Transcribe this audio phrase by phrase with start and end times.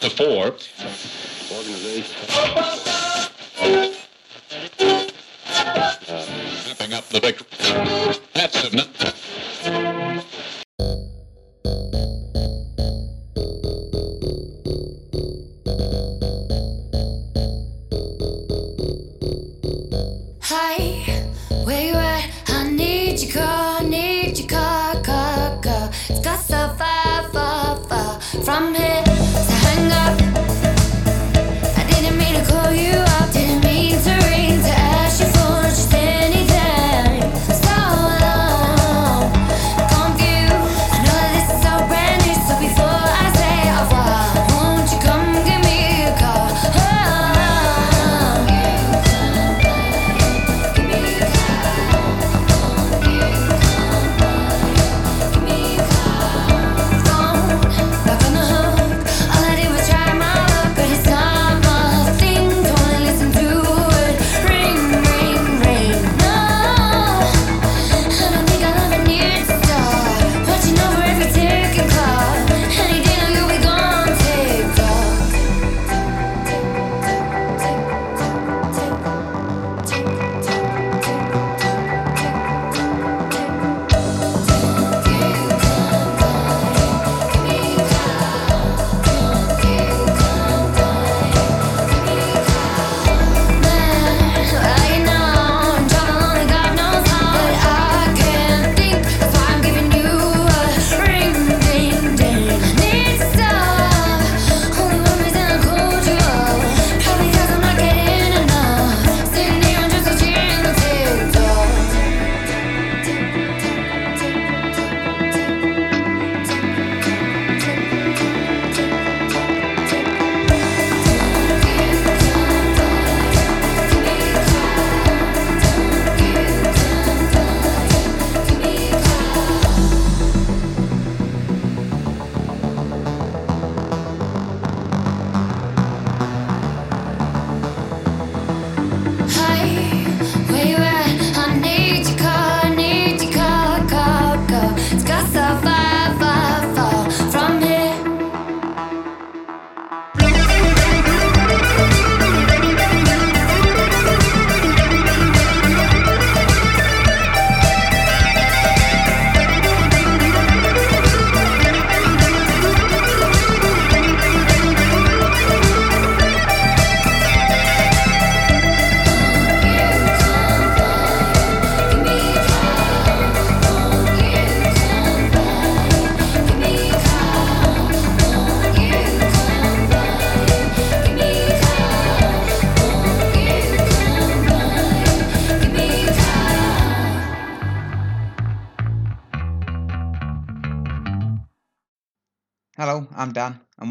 [0.00, 0.54] to four.
[1.56, 2.16] Organization.
[6.08, 6.26] Uh,
[6.66, 7.46] Wrapping up the victory.
[8.32, 9.19] That's enough.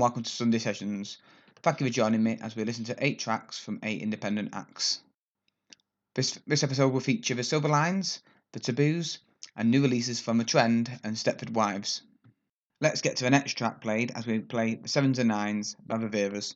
[0.09, 1.19] welcome to Sunday Sessions.
[1.61, 5.01] Thank you for joining me as we listen to eight tracks from eight independent acts.
[6.15, 9.19] This, this episode will feature The Silver Lines, The Taboos,
[9.55, 12.01] and new releases from The Trend and Stepford Wives.
[12.81, 15.99] Let's get to the next track played as we play The Sevens and Nines by
[15.99, 16.55] The Veras.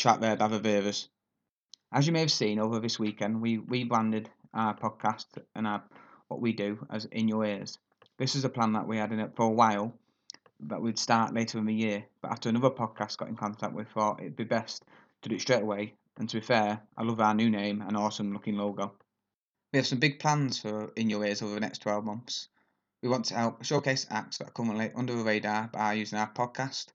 [0.00, 1.08] Track there by the Veras.
[1.92, 5.82] As you may have seen over this weekend, we rebranded our podcast and our
[6.28, 7.76] what we do as In Your Ears.
[8.16, 9.92] This is a plan that we had in it for a while
[10.60, 13.84] that we'd start later in the year, but after another podcast got in contact, we
[13.84, 14.86] thought it'd be best
[15.20, 15.92] to do it straight away.
[16.16, 18.94] And to be fair, I love our new name and awesome looking logo.
[19.74, 22.48] We have some big plans for In Your Ears over the next 12 months.
[23.02, 26.32] We want to help showcase acts that are currently under the radar by using our
[26.32, 26.86] podcast,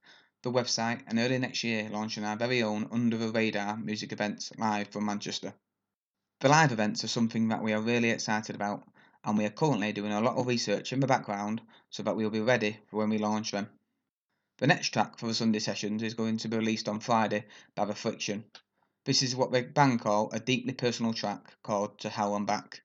[0.45, 4.51] the website, and early next year launching our very own under the radar music events
[4.59, 5.56] live from Manchester.
[6.39, 8.83] The live events are something that we are really excited about,
[9.24, 12.30] and we are currently doing a lot of research in the background so that we'll
[12.30, 13.68] be ready for when we launch them.
[14.59, 17.86] The next track for the Sunday sessions is going to be released on Friday by
[17.86, 18.45] The Friction.
[19.03, 22.83] This is what the band call a deeply personal track called To Hell and Back.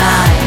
[0.00, 0.39] tonight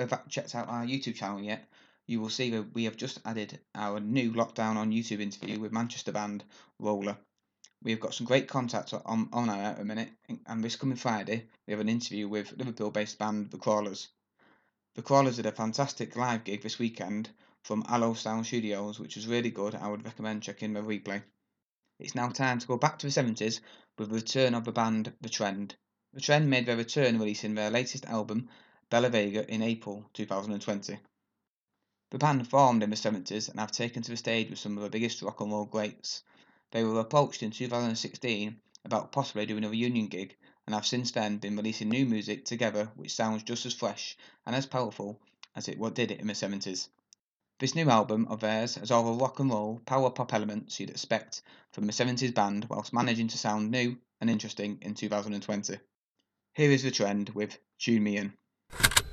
[0.00, 1.68] have checked out our YouTube channel yet,
[2.06, 5.72] you will see that we have just added our new Lockdown on YouTube interview with
[5.72, 6.44] Manchester band
[6.78, 7.18] Roller.
[7.82, 10.10] We have got some great contacts on, on our at a minute,
[10.46, 14.08] and this coming Friday, we have an interview with Liverpool based band The Crawlers.
[14.94, 17.30] The Crawlers did a fantastic live gig this weekend
[17.62, 19.74] from Allo Sound Studios, which was really good.
[19.74, 21.22] I would recommend checking the replay.
[21.98, 23.60] It's now time to go back to the 70s
[23.98, 25.76] with the return of the band The Trend.
[26.14, 28.48] The Trend made their return releasing their latest album,
[28.90, 30.98] Bella Vega, in April 2020.
[32.08, 34.82] The band formed in the 70s and have taken to the stage with some of
[34.82, 36.22] the biggest rock and roll greats.
[36.70, 41.36] They were approached in 2016 about possibly doing a reunion gig and have since then
[41.36, 44.16] been releasing new music together which sounds just as fresh
[44.46, 45.20] and as powerful
[45.54, 46.88] as it did it in the 70s.
[47.58, 50.88] This new album of theirs has all the rock and roll, power pop elements you'd
[50.88, 51.42] expect
[51.72, 55.78] from the 70s band whilst managing to sound new and interesting in 2020.
[56.54, 58.37] Here is the trend with Tune Me In
[58.70, 59.07] you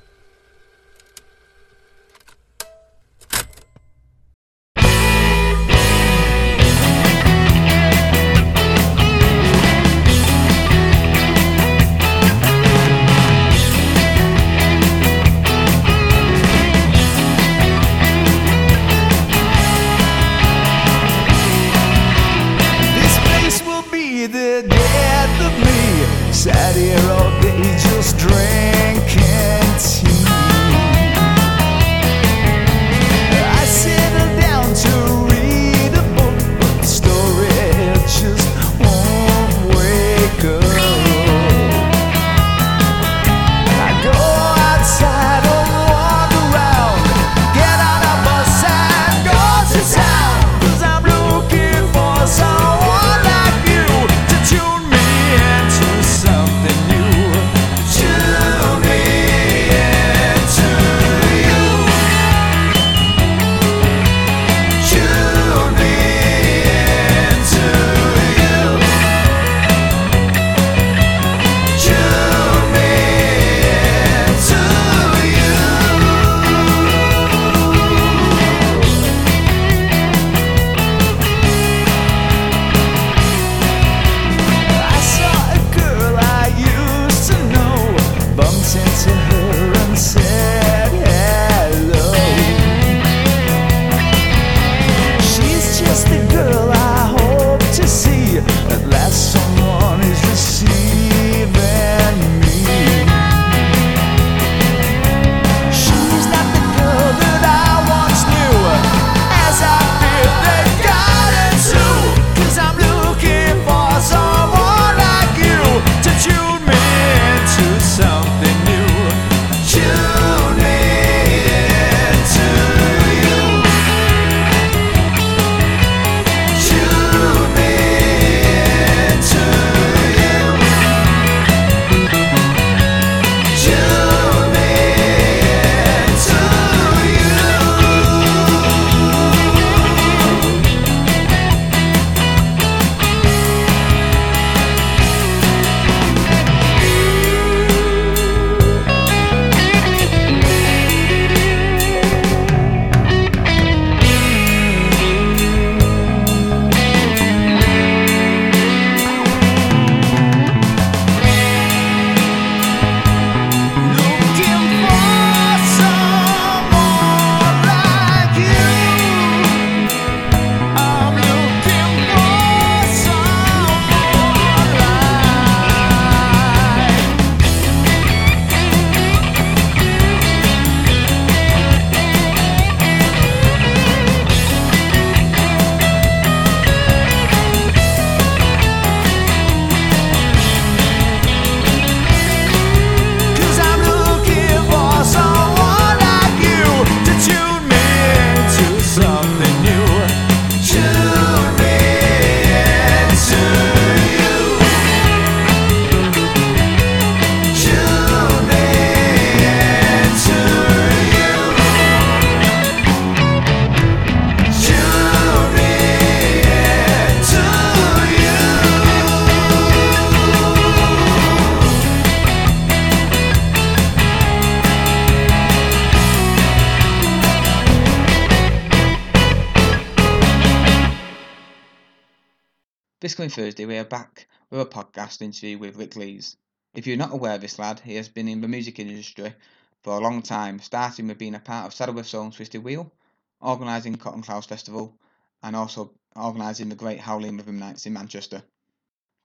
[233.16, 236.36] coming Thursday, we are back with a podcast interview with Rick Lees.
[236.74, 239.34] If you're not aware of this lad, he has been in the music industry
[239.82, 242.92] for a long time, starting with being a part of Saddleworth Zone's Twisted Wheel,
[243.40, 244.98] organising Cotton Clouds Festival,
[245.42, 248.42] and also organising the Great Howling Rhythm Nights in Manchester.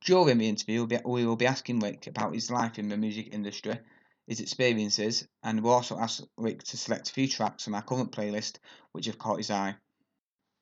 [0.06, 3.78] During the interview, we will be asking Rick about his life in the music industry,
[4.26, 8.14] his experiences, and we'll also ask Rick to select a few tracks from our current
[8.14, 8.60] playlist
[8.94, 9.76] which have caught his eye.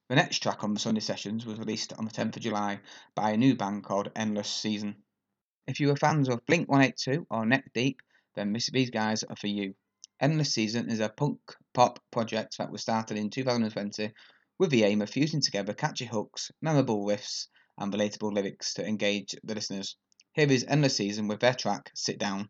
[0.09, 2.79] The next track on the Sunday sessions was released on the 10th of July
[3.13, 4.95] by a new band called Endless Season.
[5.67, 8.01] If you are fans of Blink 182 or Neck Deep,
[8.33, 9.75] then these guys are for you.
[10.19, 11.39] Endless Season is a punk
[11.75, 14.11] pop project that was started in 2020
[14.57, 17.45] with the aim of fusing together catchy hooks, memorable riffs,
[17.77, 19.95] and relatable lyrics to engage the listeners.
[20.33, 22.49] Here is Endless Season with their track Sit Down.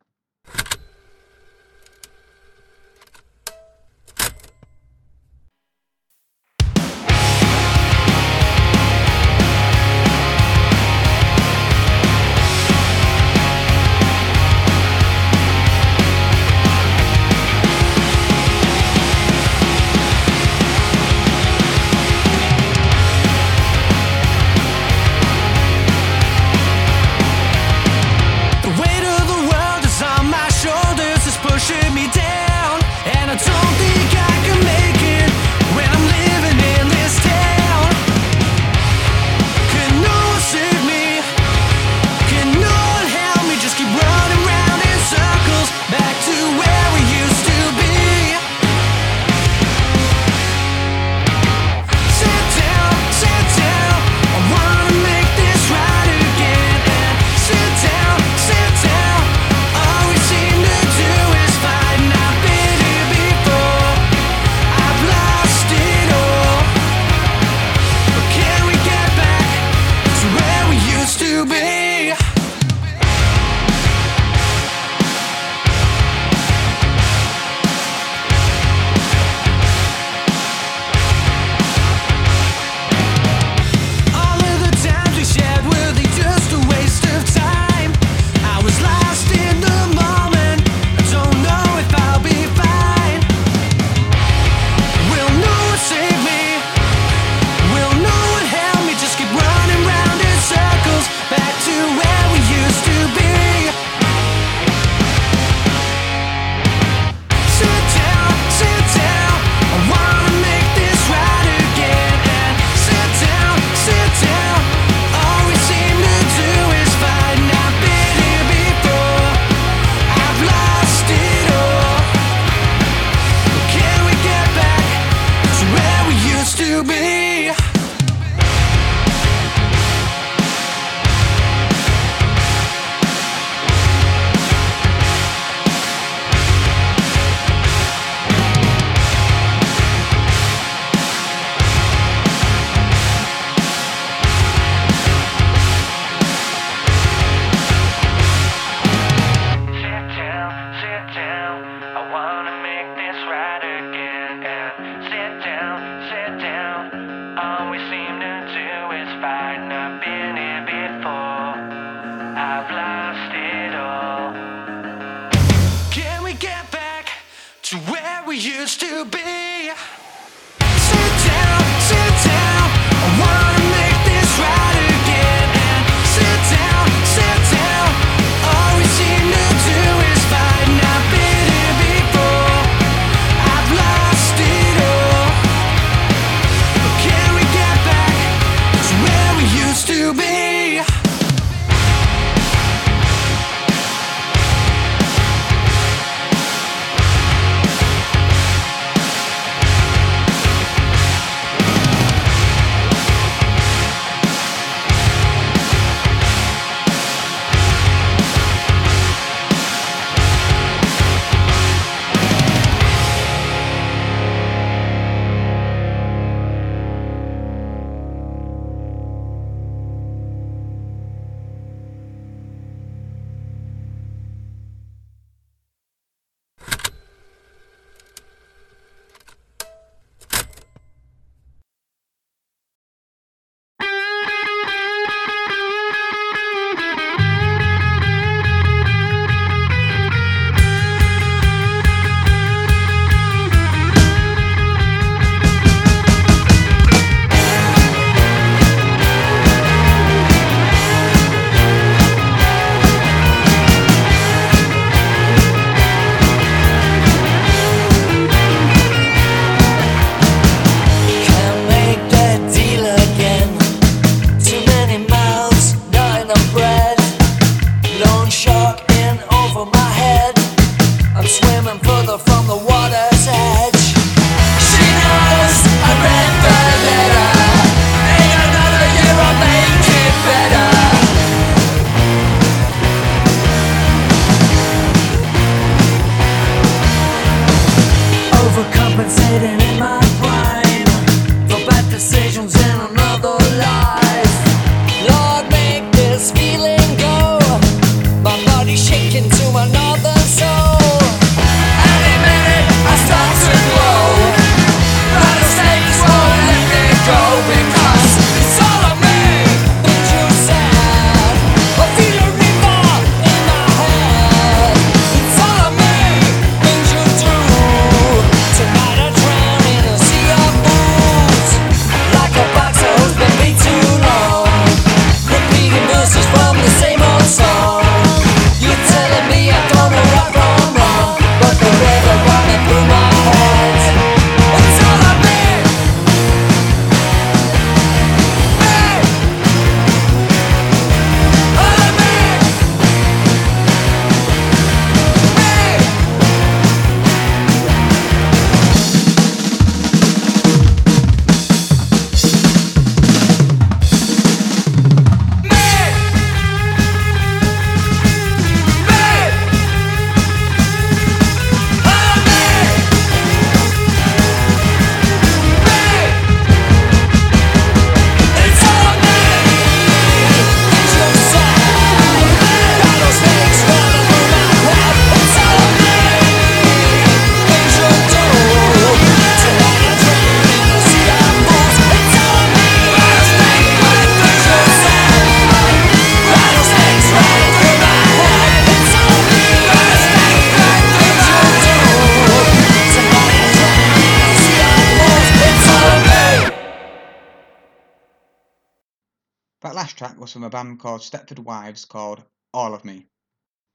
[399.69, 402.23] That last track was from a band called Stepford Wives called
[402.55, 403.05] All of Me.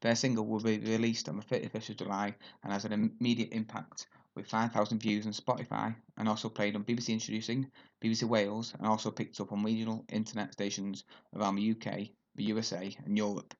[0.00, 4.08] Their single will be released on the 31st of July and has an immediate impact
[4.34, 7.70] with 5,000 views on Spotify and also played on BBC Introducing,
[8.02, 12.92] BBC Wales, and also picked up on regional internet stations around the UK, the USA,
[13.04, 13.54] and Europe.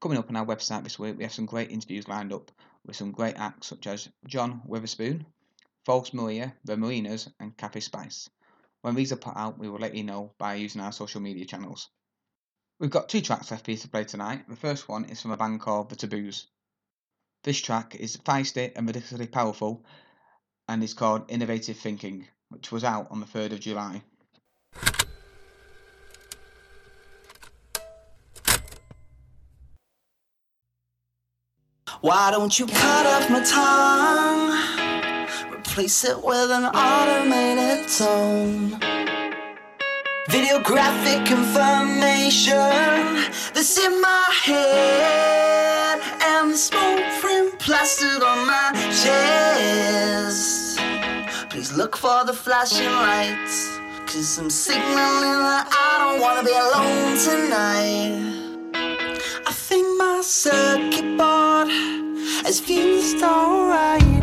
[0.00, 2.52] Coming up on our website this week, we have some great interviews lined up
[2.86, 5.26] with some great acts such as John Witherspoon,
[5.84, 8.30] False Maria, The Marinas, and Cafe Spice.
[8.82, 11.44] When these are put out, we will let you know by using our social media
[11.44, 11.88] channels.
[12.78, 14.48] We've got two tracks left for you to play tonight.
[14.48, 16.46] The first one is from a band called The Taboos.
[17.42, 19.84] This track is feisty and ridiculously powerful
[20.68, 24.02] and is called Innovative Thinking, which was out on the 3rd of July.
[32.00, 34.77] Why don't you cut off my tongue?
[35.78, 38.70] Replace it with an automated tone.
[40.26, 42.56] Videographic information
[43.54, 46.00] that's in my head.
[46.20, 50.80] And the smoke print plastered on my chest.
[51.48, 53.78] Please look for the flashing lights.
[54.06, 58.18] Cause I'm signaling that I don't wanna be alone tonight.
[59.46, 61.68] I think my circuit board
[62.42, 64.17] has fused alright.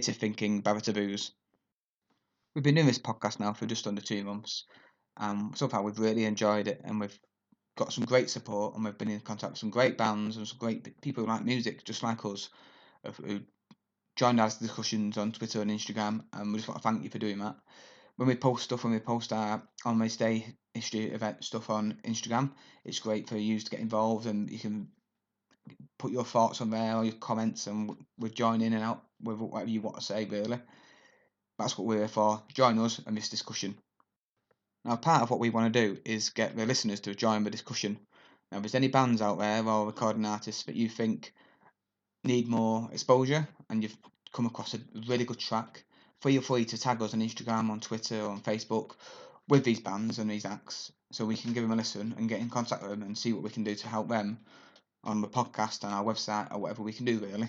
[0.00, 1.32] Innovative Thinking by Taboos.
[2.54, 4.64] We've been doing this podcast now for just under two months,
[5.18, 7.18] and so far we've really enjoyed it, and we've
[7.76, 10.56] got some great support, and we've been in contact with some great bands and some
[10.56, 12.48] great people who like music, just like us,
[13.22, 13.40] who
[14.16, 17.18] joined our discussions on Twitter and Instagram, and we just want to thank you for
[17.18, 17.56] doing that.
[18.16, 21.98] When we post stuff, when we post our on this day history event stuff on
[22.06, 22.52] Instagram,
[22.86, 24.88] it's great for you to get involved, and you can
[25.98, 29.38] put your thoughts on there or your comments, and we'll join in and out with
[29.38, 30.24] whatever you want to say.
[30.24, 30.60] Really,
[31.58, 32.42] that's what we're here for.
[32.52, 33.76] Join us in this discussion.
[34.84, 37.50] Now, part of what we want to do is get the listeners to join the
[37.50, 37.98] discussion.
[38.50, 41.32] Now, if there's any bands out there or recording artists that you think
[42.24, 43.96] need more exposure and you've
[44.32, 45.84] come across a really good track,
[46.22, 48.92] feel free to tag us on Instagram, on Twitter, on Facebook
[49.48, 52.40] with these bands and these acts so we can give them a listen and get
[52.40, 54.38] in contact with them and see what we can do to help them
[55.04, 57.48] on the podcast and our website or whatever we can do, really.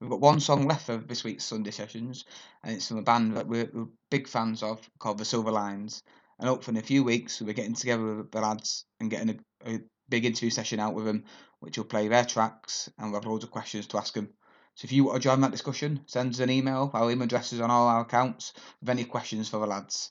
[0.00, 2.24] We've got one song left for this week's Sunday sessions,
[2.64, 6.02] and it's from a band that we're, we're big fans of called The Silver Lines.
[6.38, 9.38] And hopefully, in a few weeks, we'll be getting together with the lads and getting
[9.64, 11.24] a, a big interview session out with them,
[11.60, 14.28] which will play their tracks and we'll have loads of questions to ask them.
[14.74, 16.90] So if you want to join that discussion, send us an email.
[16.92, 20.10] Our email address is on all our accounts with any questions for the lads.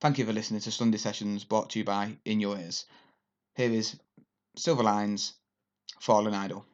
[0.00, 2.86] Thank you for listening to Sunday Sessions brought to you by In Your Ears.
[3.54, 3.98] Here is
[4.56, 5.34] Silver Lines,
[6.00, 6.64] Fallen Idol.